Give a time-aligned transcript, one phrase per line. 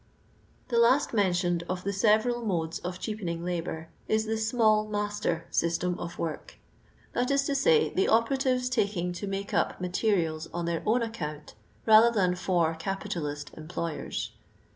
[0.69, 5.45] The last mentioned of the several modes of cheapening labour is the *' small master
[5.51, 6.55] system" of work,
[7.13, 11.53] that is to say, the operatives taking to make up materials on their own account
[11.85, 14.31] rather than for capitalist employers.